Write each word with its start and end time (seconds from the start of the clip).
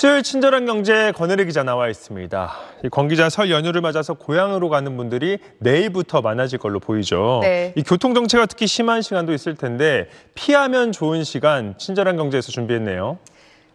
수요일 0.00 0.22
친절한 0.22 0.64
경제 0.64 1.12
권혜리 1.12 1.44
기자 1.44 1.62
나와 1.62 1.86
있습니다. 1.90 2.50
이권 2.86 3.08
기자 3.08 3.28
설 3.28 3.50
연휴를 3.50 3.82
맞아서 3.82 4.14
고향으로 4.14 4.70
가는 4.70 4.96
분들이 4.96 5.36
내일부터 5.58 6.22
많아질 6.22 6.58
걸로 6.58 6.80
보이죠. 6.80 7.40
네. 7.42 7.74
이 7.76 7.82
교통 7.82 8.14
정체가 8.14 8.46
특히 8.46 8.66
심한 8.66 9.02
시간도 9.02 9.34
있을 9.34 9.56
텐데 9.56 10.08
피하면 10.34 10.90
좋은 10.92 11.22
시간 11.22 11.76
친절한 11.76 12.16
경제에서 12.16 12.50
준비했네요. 12.50 13.18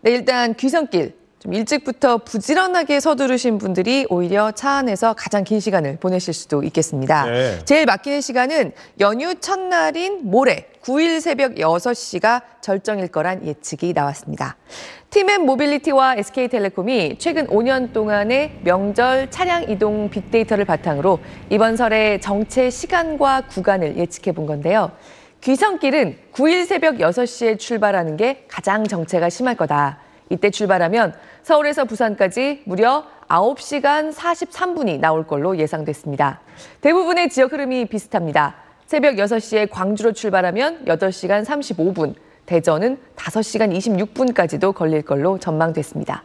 네, 0.01 0.13
일단 0.13 0.55
귀성길 0.55 1.13
좀 1.45 1.53
일찍부터 1.53 2.17
부지런하게 2.17 2.99
서두르신 2.99 3.59
분들이 3.59 4.07
오히려 4.09 4.51
차 4.51 4.71
안에서 4.77 5.13
가장 5.13 5.43
긴 5.43 5.59
시간을 5.59 5.97
보내실 5.97 6.33
수도 6.33 6.63
있겠습니다. 6.63 7.25
네. 7.25 7.59
제일 7.65 7.85
막히는 7.85 8.19
시간은 8.19 8.71
연휴 8.99 9.35
첫날인 9.35 10.21
모레 10.23 10.69
9일 10.81 11.21
새벽 11.21 11.53
6시가 11.53 12.41
절정일 12.61 13.09
거란 13.09 13.45
예측이 13.45 13.93
나왔습니다. 13.93 14.57
팀앤 15.11 15.45
모빌리티와 15.45 16.15
SK텔레콤이 16.15 17.17
최근 17.19 17.45
5년 17.45 17.93
동안의 17.93 18.61
명절 18.63 19.29
차량 19.29 19.69
이동 19.69 20.09
빅데이터를 20.09 20.65
바탕으로 20.65 21.19
이번 21.51 21.77
설의 21.77 22.21
정체 22.21 22.71
시간과 22.71 23.41
구간을 23.41 23.97
예측해 23.97 24.31
본 24.31 24.47
건데요. 24.47 24.91
귀성길은 25.41 26.17
9일 26.33 26.65
새벽 26.65 26.95
6시에 26.95 27.59
출발하는 27.59 28.17
게 28.17 28.45
가장 28.47 28.83
정체가 28.83 29.29
심할 29.29 29.55
거다. 29.55 30.04
이때 30.29 30.49
출발하면 30.49 31.13
서울에서 31.43 31.85
부산까지 31.85 32.63
무려 32.65 33.05
9시간 33.27 34.13
43분이 34.13 34.99
나올 34.99 35.25
걸로 35.25 35.57
예상됐습니다. 35.57 36.41
대부분의 36.81 37.29
지역 37.29 37.53
흐름이 37.53 37.85
비슷합니다. 37.85 38.55
새벽 38.85 39.15
6시에 39.15 39.69
광주로 39.69 40.11
출발하면 40.11 40.85
8시간 40.85 41.43
35분, 41.43 42.15
대전은 42.45 42.97
5시간 43.15 43.75
26분까지도 43.75 44.73
걸릴 44.73 45.01
걸로 45.01 45.39
전망됐습니다. 45.39 46.23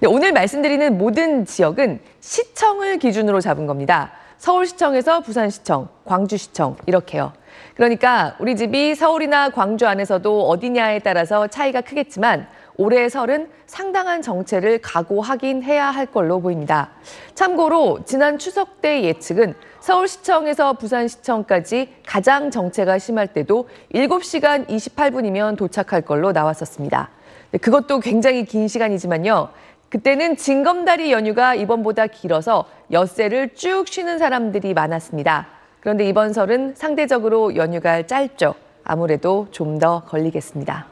네, 0.00 0.08
오늘 0.08 0.32
말씀드리는 0.32 0.96
모든 0.96 1.44
지역은 1.44 2.00
시청을 2.20 2.98
기준으로 2.98 3.40
잡은 3.40 3.66
겁니다. 3.66 4.12
서울시청에서 4.38 5.20
부산시청, 5.20 5.88
광주시청 6.04 6.76
이렇게요. 6.86 7.32
그러니까 7.74 8.34
우리 8.38 8.56
집이 8.56 8.94
서울이나 8.94 9.50
광주 9.50 9.86
안에서도 9.86 10.48
어디냐에 10.48 11.00
따라서 11.00 11.46
차이가 11.46 11.80
크겠지만 11.80 12.46
올해 12.76 13.08
설은 13.08 13.48
상당한 13.66 14.22
정체를 14.22 14.78
각오하긴 14.78 15.64
해야 15.64 15.90
할 15.90 16.06
걸로 16.06 16.40
보입니다. 16.40 16.90
참고로 17.34 18.00
지난 18.04 18.38
추석 18.38 18.80
때 18.80 19.02
예측은 19.02 19.54
서울시청에서 19.80 20.74
부산시청까지 20.74 21.88
가장 22.06 22.50
정체가 22.50 22.98
심할 22.98 23.26
때도 23.26 23.68
7시간 23.94 24.66
28분이면 24.68 25.56
도착할 25.56 26.02
걸로 26.02 26.30
나왔었습니다. 26.30 27.10
네, 27.50 27.58
그것도 27.58 27.98
굉장히 27.98 28.44
긴 28.44 28.68
시간이지만요. 28.68 29.48
그때는 29.88 30.36
징검다리 30.36 31.10
연휴가 31.12 31.54
이번보다 31.54 32.06
길어서 32.06 32.66
엿새를 32.92 33.54
쭉 33.54 33.88
쉬는 33.88 34.18
사람들이 34.18 34.74
많았습니다. 34.74 35.57
그런데 35.88 36.06
이번 36.06 36.34
설은 36.34 36.74
상대적으로 36.76 37.56
연휴가 37.56 38.02
짧죠. 38.02 38.54
아무래도 38.84 39.46
좀 39.52 39.78
더 39.78 40.00
걸리겠습니다. 40.04 40.84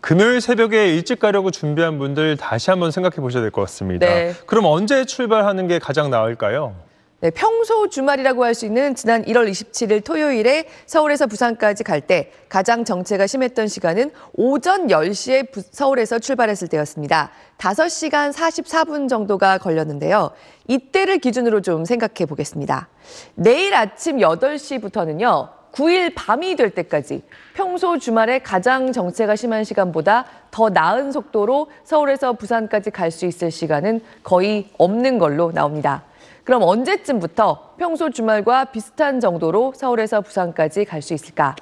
금요일 0.00 0.40
새벽에 0.40 0.94
일찍 0.94 1.18
가려고 1.18 1.50
준비한 1.50 1.98
분들 1.98 2.36
다시 2.36 2.70
한번 2.70 2.92
생각해 2.92 3.16
보셔야 3.16 3.42
될 3.42 3.50
것 3.50 3.62
같습니다. 3.62 4.06
네. 4.06 4.32
그럼 4.46 4.66
언제 4.66 5.04
출발하는 5.04 5.66
게 5.66 5.80
가장 5.80 6.10
나을까요? 6.10 6.76
네, 7.24 7.30
평소 7.30 7.88
주말이라고 7.88 8.44
할 8.44 8.52
수 8.54 8.66
있는 8.66 8.94
지난 8.94 9.24
1월 9.24 9.50
27일 9.50 10.04
토요일에 10.04 10.66
서울에서 10.84 11.26
부산까지 11.26 11.82
갈 11.82 12.02
때 12.02 12.30
가장 12.50 12.84
정체가 12.84 13.26
심했던 13.26 13.66
시간은 13.66 14.10
오전 14.34 14.88
10시에 14.88 15.50
부- 15.50 15.62
서울에서 15.62 16.18
출발했을 16.18 16.68
때였습니다. 16.68 17.30
5시간 17.56 18.30
44분 18.30 19.08
정도가 19.08 19.56
걸렸는데요. 19.56 20.32
이때를 20.68 21.16
기준으로 21.16 21.62
좀 21.62 21.86
생각해 21.86 22.26
보겠습니다. 22.28 22.88
내일 23.36 23.74
아침 23.74 24.18
8시부터는요. 24.18 25.48
9일 25.72 26.12
밤이 26.14 26.56
될 26.56 26.70
때까지 26.70 27.22
평소 27.54 27.98
주말에 27.98 28.40
가장 28.40 28.92
정체가 28.92 29.34
심한 29.34 29.64
시간보다 29.64 30.26
더 30.50 30.68
나은 30.68 31.10
속도로 31.10 31.70
서울에서 31.84 32.34
부산까지 32.34 32.90
갈 32.90 33.10
수 33.10 33.24
있을 33.24 33.50
시간은 33.50 34.02
거의 34.22 34.68
없는 34.76 35.16
걸로 35.18 35.52
나옵니다. 35.52 36.02
그럼 36.44 36.62
언제쯤부터 36.62 37.74
평소 37.78 38.10
주말과 38.10 38.66
비슷한 38.66 39.18
정도로 39.18 39.72
서울에서 39.74 40.20
부산까지 40.20 40.84
갈 40.84 41.00
수 41.00 41.14
있을까? 41.14 41.56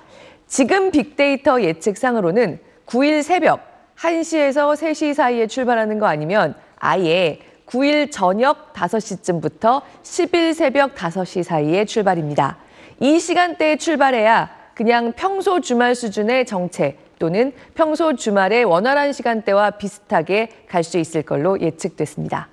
지금 0.46 0.90
빅데이터 0.90 1.62
예측상으로는 1.62 2.58
9일 2.86 3.22
새벽 3.22 3.60
1시에서 3.96 4.76
3시 4.76 5.14
사이에 5.14 5.46
출발하는 5.46 5.98
거 5.98 6.06
아니면 6.06 6.54
아예 6.76 7.38
9일 7.66 8.10
저녁 8.10 8.72
5시쯤부터 8.74 9.82
10일 10.02 10.52
새벽 10.52 10.94
5시 10.94 11.42
사이에 11.44 11.84
출발입니다. 11.84 12.58
이 13.00 13.18
시간대에 13.18 13.76
출발해야 13.76 14.50
그냥 14.74 15.12
평소 15.16 15.60
주말 15.60 15.94
수준의 15.94 16.44
정체 16.46 16.98
또는 17.18 17.52
평소 17.74 18.16
주말의 18.16 18.64
원활한 18.64 19.12
시간대와 19.12 19.72
비슷하게 19.72 20.48
갈 20.68 20.82
수 20.82 20.98
있을 20.98 21.22
걸로 21.22 21.60
예측됐습니다. 21.60 22.48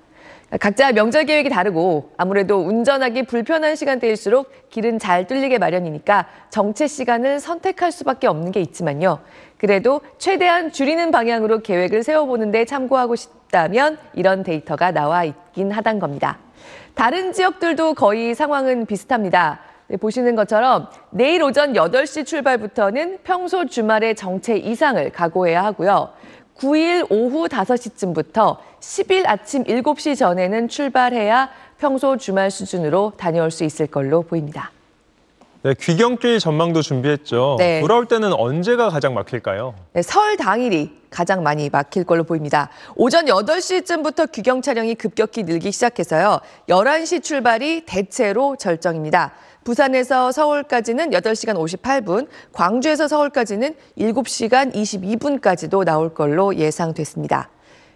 각자 0.58 0.90
명절 0.90 1.26
계획이 1.26 1.48
다르고 1.48 2.10
아무래도 2.16 2.58
운전하기 2.58 3.24
불편한 3.24 3.76
시간대일수록 3.76 4.50
길은 4.70 4.98
잘 4.98 5.28
뚫리게 5.28 5.58
마련이니까 5.58 6.26
정체 6.50 6.88
시간을 6.88 7.38
선택할 7.38 7.92
수밖에 7.92 8.26
없는 8.26 8.50
게 8.50 8.60
있지만요. 8.60 9.20
그래도 9.58 10.00
최대한 10.18 10.72
줄이는 10.72 11.12
방향으로 11.12 11.60
계획을 11.60 12.02
세워보는데 12.02 12.64
참고하고 12.64 13.14
싶다면 13.14 13.98
이런 14.12 14.42
데이터가 14.42 14.90
나와 14.90 15.22
있긴 15.22 15.70
하단 15.70 16.00
겁니다. 16.00 16.38
다른 16.94 17.32
지역들도 17.32 17.94
거의 17.94 18.34
상황은 18.34 18.86
비슷합니다. 18.86 19.60
네, 19.86 19.96
보시는 19.96 20.34
것처럼 20.34 20.88
내일 21.10 21.42
오전 21.42 21.74
8시 21.74 22.26
출발부터는 22.26 23.18
평소 23.22 23.66
주말의 23.66 24.16
정체 24.16 24.56
이상을 24.56 25.10
각오해야 25.10 25.64
하고요. 25.64 26.10
9일 26.60 27.06
오후 27.08 27.48
5시쯤부터 27.48 28.58
10일 28.80 29.26
아침 29.26 29.64
7시 29.64 30.16
전에는 30.16 30.68
출발해야 30.68 31.48
평소 31.78 32.18
주말 32.18 32.50
수준으로 32.50 33.14
다녀올 33.16 33.50
수 33.50 33.64
있을 33.64 33.86
걸로 33.86 34.22
보입니다. 34.22 34.70
네, 35.62 35.74
귀경길 35.78 36.38
전망도 36.38 36.80
준비했죠. 36.80 37.56
네. 37.58 37.82
돌아올 37.82 38.06
때는 38.06 38.32
언제가 38.32 38.88
가장 38.88 39.12
막힐까요? 39.12 39.74
네, 39.92 40.00
설 40.00 40.38
당일이 40.38 40.90
가장 41.10 41.42
많이 41.42 41.68
막힐 41.68 42.04
걸로 42.04 42.24
보입니다. 42.24 42.70
오전 42.96 43.26
8시쯤부터 43.26 44.32
귀경 44.32 44.62
차량이 44.62 44.94
급격히 44.94 45.42
늘기 45.42 45.70
시작해서요. 45.70 46.40
11시 46.70 47.22
출발이 47.22 47.84
대체로 47.84 48.56
절정입니다. 48.56 49.32
부산에서 49.62 50.32
서울까지는 50.32 51.10
8시간 51.10 51.56
58분, 51.56 52.28
광주에서 52.54 53.06
서울까지는 53.06 53.74
7시간 53.98 54.74
22분까지도 54.74 55.84
나올 55.84 56.14
걸로 56.14 56.56
예상됐습니다. 56.56 57.50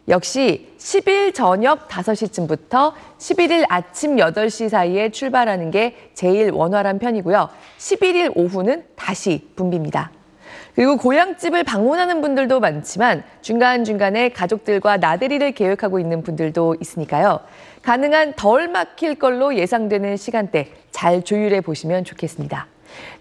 역시 0.08 0.68
10일 0.78 1.34
저녁 1.34 1.88
5시쯤부터 1.88 2.92
11일 3.18 3.64
아침 3.68 4.16
8시 4.16 4.68
사이에 4.68 5.08
출발하는 5.08 5.70
게 5.70 5.96
제일 6.12 6.50
원활한 6.50 6.98
편이고요. 6.98 7.48
11일 7.78 8.32
오후는 8.34 8.84
다시 8.96 9.48
붐빕니다. 9.56 10.08
그리고 10.74 10.96
고향집을 10.96 11.62
방문하는 11.64 12.20
분들도 12.20 12.60
많지만 12.60 13.22
중간중간에 13.40 14.30
가족들과 14.30 14.96
나들이를 14.96 15.52
계획하고 15.52 16.00
있는 16.00 16.22
분들도 16.22 16.76
있으니까요. 16.80 17.40
가능한 17.82 18.34
덜 18.36 18.68
막힐 18.68 19.14
걸로 19.14 19.56
예상되는 19.56 20.16
시간대 20.16 20.68
잘 20.90 21.22
조율해 21.22 21.60
보시면 21.60 22.04
좋겠습니다. 22.04 22.66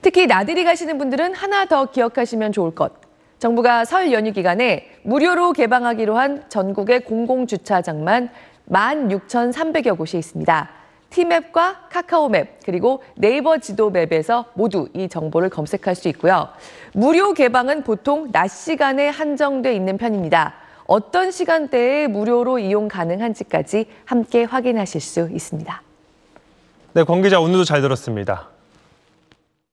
특히 0.01 0.25
나들이 0.27 0.63
가시는 0.63 0.97
분들은 0.97 1.33
하나 1.35 1.65
더 1.65 1.85
기억하시면 1.85 2.51
좋을 2.51 2.75
것. 2.75 2.91
정부가 3.39 3.85
설 3.85 4.11
연휴 4.13 4.31
기간에 4.31 4.89
무료로 5.03 5.53
개방하기로 5.53 6.17
한 6.17 6.43
전국의 6.49 7.01
공공주차장만 7.01 8.29
16,300여 8.69 9.97
곳이 9.97 10.17
있습니다. 10.17 10.69
티맵과 11.09 11.89
카카오맵 11.91 12.61
그리고 12.65 13.03
네이버 13.15 13.59
지도맵에서 13.59 14.45
모두 14.55 14.89
이 14.93 15.07
정보를 15.07 15.49
검색할 15.49 15.93
수 15.93 16.07
있고요. 16.09 16.49
무료 16.93 17.33
개방은 17.33 17.83
보통 17.83 18.31
낮 18.31 18.47
시간에 18.47 19.09
한정돼 19.09 19.75
있는 19.75 19.97
편입니다. 19.97 20.55
어떤 20.85 21.31
시간대에 21.31 22.07
무료로 22.07 22.59
이용 22.59 22.87
가능한지까지 22.87 23.85
함께 24.05 24.43
확인하실 24.43 25.01
수 25.01 25.29
있습니다. 25.31 25.81
네, 26.93 27.03
권 27.03 27.21
기자 27.21 27.39
오늘도 27.39 27.63
잘 27.63 27.81
들었습니다. 27.81 28.52